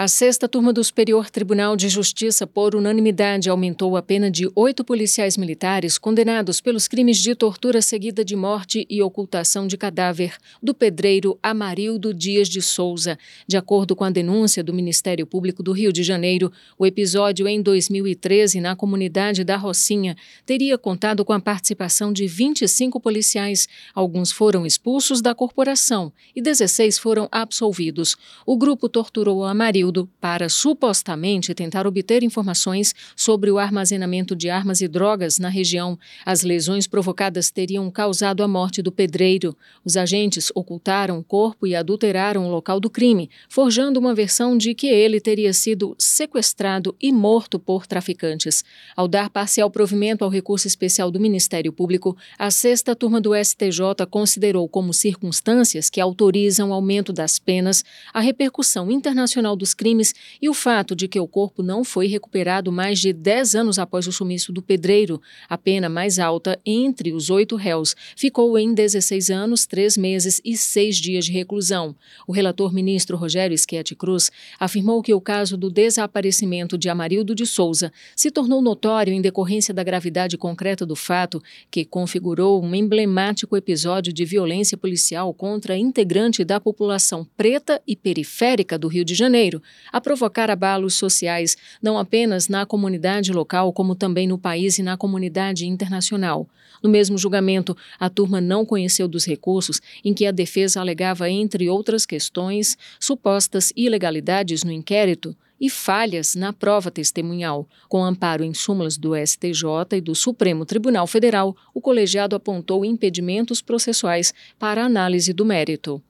[0.00, 4.84] A sexta turma do Superior Tribunal de Justiça, por unanimidade, aumentou a pena de oito
[4.84, 10.72] policiais militares condenados pelos crimes de tortura seguida de morte e ocultação de cadáver do
[10.72, 13.18] pedreiro Amarildo Dias de Souza.
[13.44, 17.60] De acordo com a denúncia do Ministério Público do Rio de Janeiro, o episódio em
[17.60, 23.68] 2013 na comunidade da Rocinha teria contado com a participação de 25 policiais.
[23.92, 28.14] Alguns foram expulsos da corporação e 16 foram absolvidos.
[28.46, 34.80] O grupo torturou Amarildo período para supostamente tentar obter informações sobre o armazenamento de armas
[34.80, 35.98] e drogas na região.
[36.24, 39.56] As lesões provocadas teriam causado a morte do pedreiro.
[39.84, 44.74] Os agentes ocultaram o corpo e adulteraram o local do crime, forjando uma versão de
[44.74, 48.64] que ele teria sido sequestrado e morto por traficantes.
[48.94, 54.06] Ao dar parcial provimento ao recurso especial do Ministério Público, a sexta turma do STJ
[54.10, 60.48] considerou como circunstâncias que autorizam o aumento das penas a repercussão internacional dos crimes e
[60.48, 64.12] o fato de que o corpo não foi recuperado mais de 10 anos após o
[64.12, 69.64] sumiço do pedreiro, a pena mais alta entre os oito réus, ficou em 16 anos,
[69.66, 71.94] 3 meses e 6 dias de reclusão.
[72.26, 77.46] O relator ministro Rogério Schietti Cruz afirmou que o caso do desaparecimento de Amarildo de
[77.46, 83.56] Souza se tornou notório em decorrência da gravidade concreta do fato, que configurou um emblemático
[83.56, 89.62] episódio de violência policial contra integrante da população preta e periférica do Rio de Janeiro,
[89.92, 94.96] a provocar abalos sociais não apenas na comunidade local, como também no país e na
[94.96, 96.48] comunidade internacional.
[96.82, 101.68] No mesmo julgamento, a turma não conheceu dos recursos em que a defesa alegava, entre
[101.68, 107.68] outras questões, supostas ilegalidades no inquérito e falhas na prova testemunhal.
[107.88, 113.60] Com amparo em súmulas do STJ e do Supremo Tribunal Federal, o colegiado apontou impedimentos
[113.60, 116.02] processuais para análise do mérito.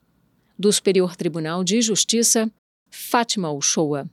[0.59, 2.51] Do Superior Tribunal de Justiça,
[2.91, 4.09] Fátima Uchoa.